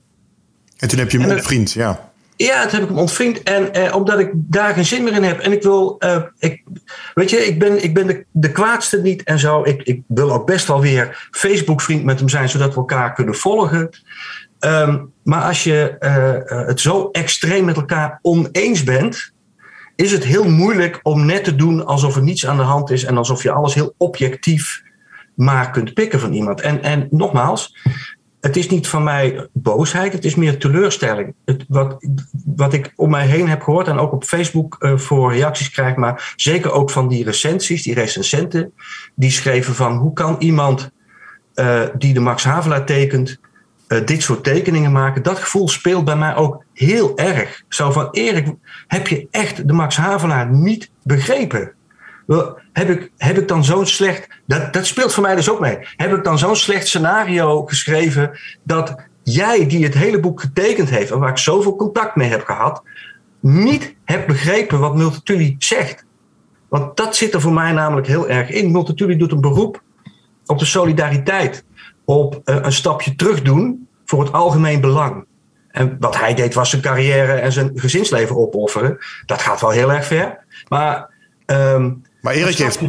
En 0.77 0.89
toen 0.89 0.99
heb 0.99 1.11
je 1.11 1.19
hem 1.19 1.31
ontvriend, 1.31 1.73
ja. 1.73 2.11
Ja, 2.37 2.63
toen 2.63 2.71
heb 2.73 2.83
ik 2.83 2.89
hem 2.89 2.99
ontvriend. 2.99 3.43
En 3.43 3.75
eh, 3.75 3.95
omdat 3.95 4.19
ik 4.19 4.31
daar 4.35 4.75
geen 4.75 4.85
zin 4.85 5.05
meer 5.05 5.13
in 5.13 5.23
heb. 5.23 5.39
En 5.39 5.53
ik 5.53 5.63
wil, 5.63 5.97
uh, 5.99 6.23
ik, 6.39 6.63
weet 7.15 7.31
je, 7.31 7.37
ik 7.37 7.59
ben, 7.59 7.85
ik 7.85 7.95
ben 7.95 8.07
de, 8.07 8.25
de 8.31 8.53
kwaadste 8.53 9.01
niet 9.01 9.23
en 9.23 9.39
zo. 9.39 9.63
Ik, 9.65 9.83
ik 9.83 10.01
wil 10.07 10.33
ook 10.33 10.47
best 10.47 10.67
wel 10.67 10.81
weer 10.81 11.29
Facebook-vriend 11.31 12.05
met 12.05 12.19
hem 12.19 12.29
zijn, 12.29 12.49
zodat 12.49 12.69
we 12.69 12.77
elkaar 12.77 13.13
kunnen 13.13 13.35
volgen. 13.35 13.91
Um, 14.67 15.13
maar 15.23 15.43
als 15.43 15.65
je 15.65 15.97
uh, 16.01 16.67
het 16.67 16.81
zo 16.81 17.09
extreem 17.13 17.65
met 17.65 17.77
elkaar 17.77 18.19
oneens 18.23 18.85
bent, 18.85 19.33
is 19.97 20.13
het 20.13 20.25
heel 20.25 20.51
moeilijk 20.51 21.01
om 21.03 21.27
net 21.27 21.45
te 21.45 21.57
doen 21.57 21.87
alsof 21.87 22.17
er 22.17 22.23
niets 22.23 22.47
aan 22.47 22.57
de 22.57 22.63
hand 22.63 22.91
is 22.91 23.05
en 23.05 23.17
alsof 23.17 23.43
je 23.43 23.51
alles 23.51 23.75
heel 23.75 23.95
objectief 23.97 24.83
maar 25.35 25.71
kunt 25.71 25.95
pikken 25.95 26.21
van 26.21 26.33
iemand. 26.33 26.61
En, 26.61 26.83
en 26.83 27.07
nogmaals, 27.11 27.77
het 28.41 28.57
is 28.57 28.69
niet 28.69 28.89
van 28.89 29.03
mij 29.03 29.49
boosheid, 29.53 30.13
het 30.13 30.25
is 30.25 30.35
meer 30.35 30.59
teleurstelling. 30.59 31.35
Het, 31.45 31.65
wat, 31.69 32.07
wat 32.45 32.73
ik 32.73 32.93
om 32.97 33.11
mij 33.11 33.27
heen 33.27 33.49
heb 33.49 33.63
gehoord 33.63 33.89
en 33.89 33.99
ook 33.99 34.13
op 34.13 34.25
Facebook 34.25 34.77
uh, 34.79 34.99
voor 34.99 35.33
reacties 35.33 35.71
krijg, 35.71 35.97
maar 35.97 36.33
zeker 36.37 36.73
ook 36.73 36.91
van 36.91 37.09
die 37.09 37.25
recensies, 37.25 37.83
die 37.83 37.95
recensenten, 37.95 38.73
die 39.15 39.31
schreven 39.31 39.75
van 39.75 39.97
hoe 39.97 40.13
kan 40.13 40.37
iemand 40.39 40.91
die 41.99 42.15
de 42.15 42.21
Max 42.21 42.45
Havelaar 42.45 42.85
tekent, 42.85 43.41
uh, 43.89 44.07
dit 44.07 44.23
soort 44.23 44.45
tekeningen 44.45 44.93
maken. 44.93 45.23
Dat 45.23 45.39
gevoel 45.39 45.69
speelt 45.69 46.05
bij 46.05 46.17
mij 46.17 46.35
ook 46.35 46.65
heel 46.73 47.17
erg. 47.19 47.63
Zo 47.69 47.91
van, 47.91 48.09
Erik, 48.11 48.55
heb 48.87 49.09
je 49.09 49.29
echt 49.31 49.69
de 49.69 49.73
Max 49.73 49.97
Havelaar 49.97 50.51
niet 50.51 50.91
begrepen? 51.03 51.73
Wel, 52.27 52.59
heb, 52.73 52.91
ik, 52.91 53.11
heb 53.17 53.39
ik 53.39 53.49
dan 53.49 53.65
zo'n 53.65 53.87
slecht... 53.87 54.29
Dat, 54.47 54.73
dat 54.73 54.87
speelt 54.87 55.15
voor 55.15 55.23
mij 55.23 55.35
dus 55.35 55.51
ook 55.51 55.61
mee. 55.61 55.79
Heb 55.97 56.13
ik 56.13 56.25
dan 56.25 56.39
zo'n 56.39 56.57
slecht 56.57 56.87
scenario 56.87 57.67
geschreven... 57.67 58.39
dat 58.63 58.95
jij, 59.23 59.67
die 59.67 59.85
het 59.85 59.95
hele 59.95 60.21
boek 60.21 60.41
getekend 60.41 60.91
heeft... 60.91 61.11
en 61.11 61.19
waar 61.19 61.31
ik 61.31 61.39
zoveel 61.39 61.77
contact 61.77 62.17
mee 62.17 62.29
heb 62.29 62.45
gehad... 62.45 62.83
niet 63.41 63.95
hebt 64.05 64.27
begrepen 64.27 64.79
wat 64.79 64.97
Multatuli 64.97 65.57
zegt? 65.59 66.05
Want 66.69 66.97
dat 66.97 67.17
zit 67.17 67.35
er 67.35 67.41
voor 67.41 67.53
mij 67.53 67.73
namelijk 67.73 68.07
heel 68.07 68.29
erg 68.29 68.51
in. 68.51 68.71
Multatuli 68.71 69.17
doet 69.17 69.33
een 69.33 69.41
beroep 69.41 69.83
op 70.47 70.59
de 70.59 70.65
solidariteit. 70.65 71.65
Op 72.07 72.41
uh, 72.45 72.57
een 72.63 72.73
stapje 72.73 73.15
terug 73.15 73.43
doen 73.43 73.89
voor 74.05 74.25
het 74.25 74.33
algemeen 74.33 74.81
belang. 74.81 75.25
En 75.71 75.97
wat 76.01 76.17
hij 76.17 76.35
deed 76.35 76.55
was 76.55 76.71
zijn 76.71 76.83
carrière 76.83 77.33
en 77.33 77.53
zijn 77.53 77.71
gezinsleven 77.75 78.37
opofferen. 78.37 78.99
Dat 79.27 79.43
gaat 79.43 79.61
wel 79.61 79.71
heel 79.71 79.93
erg 79.93 80.07
ver. 80.07 80.45
Maar, 80.69 81.11
um, 81.47 82.03
maar 82.21 82.35
Erik 82.35 82.57
heeft, 82.57 82.81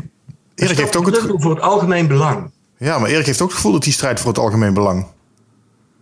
Erik 0.55 0.77
heeft 0.77 0.95
ook 0.95 1.05
het 1.05 1.23
voor 1.35 1.55
het 1.55 1.63
algemeen 1.63 2.07
belang. 2.07 2.51
Ja, 2.77 2.99
maar 2.99 3.09
Erik 3.09 3.25
heeft 3.25 3.41
ook 3.41 3.47
het 3.47 3.55
gevoel 3.55 3.71
dat 3.71 3.83
hij 3.83 3.93
strijdt 3.93 4.19
voor 4.19 4.29
het 4.29 4.39
algemeen 4.39 4.73
belang. 4.73 5.07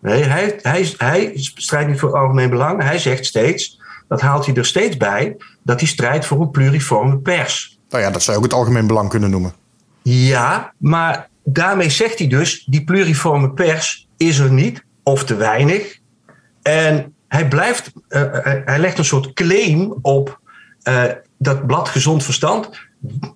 Nee, 0.02 0.24
hij, 0.24 0.60
hij, 0.62 0.94
hij 0.98 1.32
strijdt 1.36 1.90
niet 1.90 2.00
voor 2.00 2.10
het 2.10 2.18
algemeen 2.18 2.50
belang. 2.50 2.82
Hij 2.82 2.98
zegt 2.98 3.26
steeds, 3.26 3.82
dat 4.08 4.22
haalt 4.22 4.46
hij 4.46 4.56
er 4.56 4.66
steeds 4.66 4.98
bij, 4.98 5.38
dat 5.64 5.80
hij 5.80 5.90
strijdt 5.90 6.26
voor 6.26 6.42
een 6.42 6.52
pluriforme 6.52 7.18
pers. 7.18 7.80
Nou 7.90 8.04
ja, 8.04 8.12
dat 8.12 8.24
zou 8.24 8.38
je 8.38 8.44
ook 8.44 8.50
het 8.50 8.60
algemeen 8.60 8.88
belang 8.88 9.10
kunnen 9.10 9.30
noemen. 9.30 9.54
Ja, 10.02 10.74
maar 10.78 11.30
daarmee 11.46 11.90
zegt 11.90 12.20
hij 12.20 12.28
dus, 12.28 12.64
die 12.66 12.84
pluriforme 12.84 13.52
pers 13.52 14.08
is 14.18 14.38
er 14.38 14.52
niet, 14.52 14.84
of 15.04 15.24
te 15.24 15.36
weinig. 15.36 16.00
En 16.62 17.14
hij 17.28 17.48
blijft, 17.48 17.92
uh, 18.10 18.22
hij 18.66 18.80
legt 18.80 18.98
een 18.98 19.06
soort 19.06 19.34
claim 19.34 19.98
op 20.02 20.40
dat 21.38 21.68
blad 21.68 21.90
Gezond 21.90 22.24
Verstand. 22.24 22.70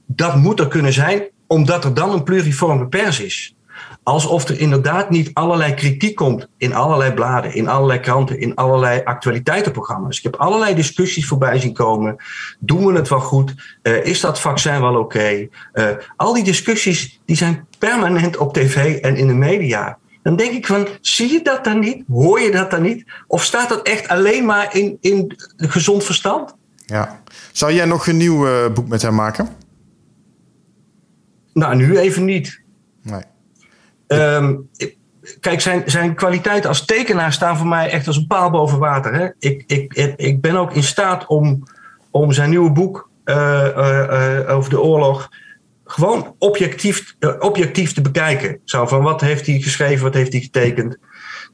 Dat 0.06 0.36
moet 0.36 0.60
er 0.60 0.68
kunnen 0.68 0.94
zijn, 0.94 1.24
omdat 1.48 1.84
er 1.84 1.94
dan 1.94 2.12
een 2.12 2.24
pluriforme 2.24 2.88
pers 2.88 3.20
is. 3.20 3.56
Alsof 4.04 4.50
er 4.50 4.60
inderdaad 4.60 5.10
niet 5.10 5.30
allerlei 5.34 5.74
kritiek 5.74 6.16
komt 6.16 6.48
in 6.58 6.74
allerlei 6.74 7.14
bladen, 7.14 7.54
in 7.54 7.68
allerlei 7.68 8.00
kranten, 8.00 8.40
in 8.40 8.56
allerlei 8.56 9.02
actualiteitenprogramma's. 9.04 10.18
Ik 10.18 10.24
heb 10.24 10.36
allerlei 10.36 10.76
discussies 10.76 11.28
voorbij 11.28 11.60
zien 11.60 11.74
komen. 11.74 12.16
Doen 12.60 12.86
we 12.86 12.94
het 12.94 13.10
wel 13.10 13.20
goed? 13.20 13.78
Uh, 13.84 14.06
is 14.06 14.20
dat 14.20 14.40
vaccin 14.40 14.82
wel 14.82 14.96
oké? 14.96 15.18
Okay? 15.18 15.50
Uh, 15.74 15.90
al 16.16 16.34
die 16.34 16.44
discussies 16.44 17.22
die 17.26 17.36
zijn 17.36 17.68
permanent 17.78 18.38
op 18.38 18.54
tv 18.54 19.00
en 19.00 19.16
in 19.16 19.28
de 19.28 19.34
media. 19.34 19.98
Dan 20.22 20.36
denk 20.36 20.52
ik 20.52 20.66
van, 20.66 20.88
zie 21.02 21.32
je 21.32 21.42
dat 21.42 21.64
dan 21.64 21.80
niet? 21.80 22.04
Hoor 22.08 22.40
je 22.40 22.52
dat 22.52 22.72
dan 22.72 22.82
niet? 22.82 23.06
Of 23.28 23.44
staat 23.44 23.70
dat 23.70 23.82
echt 23.82 24.08
alleen 24.08 24.46
maar 24.46 24.76
in, 24.76 24.98
in 25.02 25.34
gezond 25.58 26.04
verstand? 26.04 26.56
Ja. 26.86 27.22
Zou 27.52 27.74
jij 27.74 27.86
nog 27.86 28.08
een 28.08 28.18
nieuw 28.18 28.48
uh, 28.48 28.74
boek 28.74 28.88
met 28.88 29.02
hem 29.02 29.16
maken? 29.16 29.50
Nou, 31.54 31.76
nu 31.76 31.98
even 31.98 32.26
niet. 32.26 32.62
Nee. 33.02 33.22
Um, 34.12 34.70
kijk, 35.40 35.62
zijn, 35.62 35.84
zijn 35.86 36.16
kwaliteiten 36.16 36.70
als 36.70 36.86
tekenaar 36.86 37.34
staan 37.34 37.58
voor 37.58 37.68
mij 37.68 37.90
echt 37.90 38.08
als 38.08 38.18
een 38.18 38.28
paal 38.28 38.50
boven 38.50 38.80
water. 38.80 39.14
Hè? 39.14 39.28
Ik, 39.40 39.64
ik, 39.68 39.94
ik 40.16 40.42
ben 40.42 40.56
ook 40.56 40.74
in 40.74 40.84
staat 40.84 41.26
om, 41.26 41.64
om 42.12 42.32
zijn 42.32 42.50
nieuwe 42.50 42.72
boek 42.72 43.10
uh, 43.26 43.36
uh, 43.78 44.40
uh, 44.48 44.56
over 44.56 44.70
de 44.70 44.82
oorlog 44.82 45.30
gewoon 45.86 46.36
objectief, 46.38 47.16
objectief 47.40 47.94
te 47.94 48.02
bekijken. 48.02 48.60
Zo 48.64 48.88
van 48.88 49.02
wat 49.02 49.22
heeft 49.22 49.46
hij 49.46 49.60
geschreven, 49.60 50.04
wat 50.04 50.14
heeft 50.14 50.32
hij 50.32 50.42
getekend. 50.42 50.98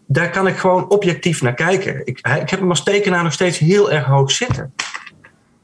Daar 0.07 0.29
kan 0.29 0.47
ik 0.47 0.57
gewoon 0.57 0.89
objectief 0.89 1.41
naar 1.41 1.53
kijken. 1.53 2.05
Ik, 2.05 2.19
ik 2.19 2.49
heb 2.49 2.59
hem 2.59 2.69
als 2.69 2.83
tekenaar 2.83 3.23
nog 3.23 3.33
steeds 3.33 3.57
heel 3.57 3.91
erg 3.91 4.05
hoog 4.05 4.31
zitten. 4.31 4.73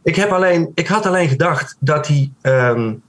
Ik, 0.03 0.15
heb 0.15 0.29
alleen, 0.29 0.71
ik 0.73 0.87
had 0.87 1.05
alleen 1.05 1.27
gedacht 1.27 1.77
dat 1.79 2.07
hij, 2.07 2.31
um, 2.41 3.01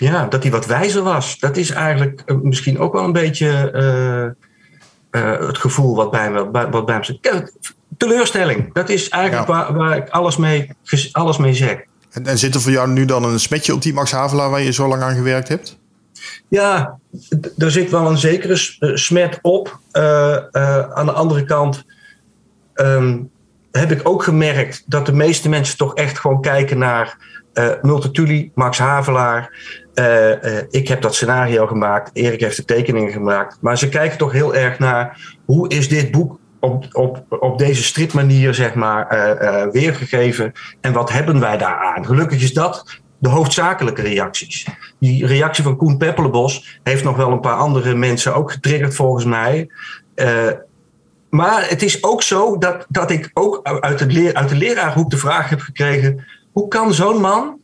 ja, 0.00 0.26
dat 0.26 0.42
hij 0.42 0.52
wat 0.52 0.66
wijzer 0.66 1.02
was. 1.02 1.38
Dat 1.38 1.56
is 1.56 1.70
eigenlijk 1.70 2.24
misschien 2.42 2.78
ook 2.78 2.92
wel 2.92 3.04
een 3.04 3.12
beetje 3.12 3.72
uh, 3.74 5.22
uh, 5.22 5.46
het 5.46 5.58
gevoel 5.58 5.94
wat 5.94 6.10
bij 6.10 6.30
me, 6.30 6.50
wat 6.50 6.86
bij 6.86 6.98
me 6.98 7.04
zit. 7.04 7.52
Teleurstelling, 7.96 8.72
dat 8.72 8.88
is 8.88 9.08
eigenlijk 9.08 9.48
ja. 9.48 9.54
waar, 9.54 9.74
waar 9.74 9.96
ik 9.96 10.08
alles 10.08 10.36
mee, 10.36 10.70
alles 11.12 11.36
mee 11.36 11.54
zeg. 11.54 11.78
En, 12.10 12.26
en 12.26 12.38
zit 12.38 12.54
er 12.54 12.60
voor 12.60 12.72
jou 12.72 12.88
nu 12.88 13.04
dan 13.04 13.24
een 13.24 13.40
smetje 13.40 13.74
op 13.74 13.82
die 13.82 13.94
Max 13.94 14.10
Havelaar 14.10 14.50
waar 14.50 14.62
je 14.62 14.72
zo 14.72 14.88
lang 14.88 15.02
aan 15.02 15.14
gewerkt 15.14 15.48
hebt? 15.48 15.78
Ja, 16.48 16.98
er 17.58 17.70
zit 17.70 17.90
wel 17.90 18.10
een 18.10 18.18
zekere 18.18 18.56
smet 18.94 19.38
op. 19.42 19.78
Uh, 19.92 20.36
aan 20.88 21.06
de 21.06 21.12
andere 21.12 21.44
kant 21.44 21.84
um, 22.74 23.30
heb 23.70 23.90
ik 23.90 24.08
ook 24.08 24.22
gemerkt 24.22 24.82
dat 24.86 25.06
de 25.06 25.12
meeste 25.12 25.48
mensen 25.48 25.76
toch 25.76 25.94
echt 25.94 26.18
gewoon 26.18 26.40
kijken 26.40 26.78
naar 26.78 27.16
uh, 27.54 27.70
Multatuli, 27.82 28.50
Max 28.54 28.78
Havelaar. 28.78 29.50
ik 30.70 30.88
heb 30.88 31.02
dat 31.02 31.14
scenario 31.14 31.66
gemaakt, 31.66 32.10
Erik 32.12 32.40
heeft 32.40 32.56
de 32.56 32.64
tekeningen 32.64 33.12
gemaakt. 33.12 33.58
Maar 33.60 33.78
ze 33.78 33.88
kijken 33.88 34.18
toch 34.18 34.32
heel 34.32 34.54
erg 34.54 34.78
naar 34.78 35.36
hoe 35.44 35.68
is 35.68 35.88
dit 35.88 36.10
boek 36.10 36.38
op, 36.60 36.86
op, 36.92 37.24
op 37.28 37.58
deze 37.58 37.82
stripmanier 37.82 38.54
zeg 38.54 38.74
maar, 38.74 39.08
weergegeven. 39.72 40.52
En 40.80 40.92
wat 40.92 41.12
hebben 41.12 41.40
wij 41.40 41.58
daaraan? 41.58 42.06
Gelukkig 42.06 42.42
is 42.42 42.52
dat 42.52 43.00
de 43.18 43.28
hoofdzakelijke 43.28 44.02
reacties. 44.02 44.66
Die 45.00 45.26
reactie 45.26 45.64
van 45.64 45.76
Koen 45.76 45.96
Peppelenbos 45.96 46.80
heeft 46.82 47.04
nog 47.04 47.16
wel 47.16 47.32
een 47.32 47.40
paar 47.40 47.56
andere 47.56 47.94
mensen 47.94 48.34
ook 48.34 48.52
getriggerd 48.52 48.94
volgens 48.94 49.24
mij. 49.24 49.68
Maar 51.30 51.68
het 51.68 51.82
is 51.82 52.02
ook 52.02 52.22
zo 52.22 52.58
dat, 52.58 52.86
dat 52.88 53.10
ik 53.10 53.30
ook 53.34 53.62
uit, 53.62 54.00
het 54.00 54.12
leer, 54.12 54.34
uit 54.34 54.48
de 54.48 54.56
leraarhoek 54.56 55.10
de 55.10 55.16
vraag 55.16 55.48
heb 55.48 55.60
gekregen: 55.60 56.24
hoe 56.52 56.68
kan 56.68 56.94
zo'n 56.94 57.20
man 57.20 57.60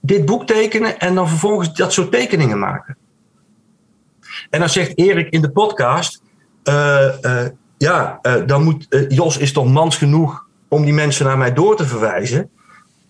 dit 0.00 0.24
boek 0.24 0.46
tekenen 0.46 0.98
en 0.98 1.14
dan 1.14 1.28
vervolgens 1.28 1.74
dat 1.74 1.92
soort 1.92 2.10
tekeningen 2.10 2.58
maken? 2.58 2.96
En 4.50 4.60
dan 4.60 4.68
zegt 4.68 4.98
Erik 4.98 5.30
in 5.30 5.40
de 5.40 5.50
podcast: 5.50 6.22
ja, 7.76 8.18
uh, 8.22 8.34
dan 8.46 8.62
moet 8.62 9.06
Jos 9.08 9.38
is 9.38 9.52
toch 9.52 9.66
mans 9.66 9.96
genoeg 9.96 10.46
om 10.68 10.84
die 10.84 10.94
mensen 10.94 11.26
naar 11.26 11.38
mij 11.38 11.52
door 11.52 11.76
te 11.76 11.86
verwijzen. 11.86 12.50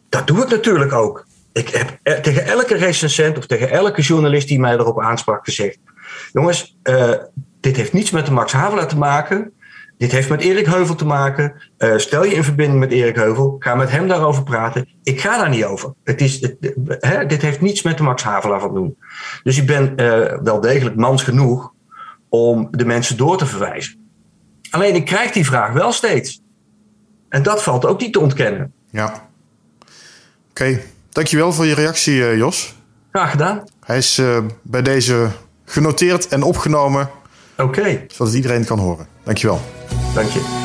Dat 0.08 0.26
doe 0.26 0.42
ik 0.42 0.48
natuurlijk 0.48 0.92
ook. 0.92 1.26
Ik 1.52 1.68
heb 1.68 1.98
tegen 2.22 2.46
elke 2.46 2.74
recensent 2.74 3.38
of 3.38 3.46
tegen 3.46 3.70
elke 3.70 4.02
journalist 4.02 4.48
die 4.48 4.60
mij 4.60 4.72
erop 4.72 5.00
aansprak 5.00 5.44
gezegd: 5.44 5.78
jongens, 6.32 6.76
dit 7.60 7.76
heeft 7.76 7.92
niets 7.92 8.10
met 8.10 8.26
de 8.26 8.32
Max 8.32 8.52
Havelaar 8.52 8.88
te 8.88 8.98
maken. 8.98 9.52
Dit 10.02 10.12
heeft 10.12 10.28
met 10.28 10.40
Erik 10.40 10.66
Heuvel 10.66 10.94
te 10.94 11.04
maken. 11.06 11.54
stel 11.96 12.24
je 12.24 12.34
in 12.34 12.44
verbinding 12.44 12.80
met 12.80 12.90
Erik 12.92 13.16
Heuvel. 13.16 13.56
Ga 13.58 13.74
met 13.74 13.90
hem 13.90 14.08
daarover 14.08 14.42
praten. 14.42 14.88
Ik 15.02 15.20
ga 15.20 15.38
daar 15.38 15.48
niet 15.48 15.64
over. 15.64 15.94
Het 16.04 16.20
is, 16.20 16.40
het, 16.40 16.56
dit 17.28 17.42
heeft 17.42 17.60
niets 17.60 17.82
met 17.82 17.96
de 17.96 18.02
Max 18.02 18.22
Havelaar 18.22 18.60
van 18.60 18.74
doen. 18.74 18.96
Dus 19.42 19.58
ik 19.58 19.66
ben 19.66 19.96
wel 20.44 20.60
degelijk 20.60 20.96
mans 20.96 21.22
genoeg 21.22 21.72
om 22.28 22.68
de 22.70 22.84
mensen 22.84 23.16
door 23.16 23.38
te 23.38 23.46
verwijzen. 23.46 24.10
Alleen 24.70 24.94
ik 24.94 25.04
krijg 25.04 25.30
die 25.30 25.46
vraag 25.46 25.72
wel 25.72 25.92
steeds. 25.92 26.40
En 27.28 27.42
dat 27.42 27.62
valt 27.62 27.86
ook 27.86 28.00
niet 28.00 28.12
te 28.12 28.20
ontkennen. 28.20 28.72
Ja. 28.90 29.06
Oké, 29.06 29.20
okay. 30.50 30.82
dankjewel 31.10 31.52
voor 31.52 31.66
je 31.66 31.74
reactie, 31.74 32.14
uh, 32.14 32.36
Jos. 32.36 32.74
Graag 33.12 33.30
gedaan. 33.30 33.64
Hij 33.84 33.96
is 33.96 34.22
bij 34.62 34.82
deze 34.82 35.28
genoteerd 35.64 36.28
en 36.28 36.42
opgenomen. 36.42 37.10
Oké. 37.52 37.62
Okay. 37.62 38.04
Zodat 38.08 38.34
iedereen 38.34 38.64
kan 38.64 38.78
horen. 38.78 39.06
Dankjewel. 39.22 39.60
Dank 40.14 40.32
je. 40.34 40.61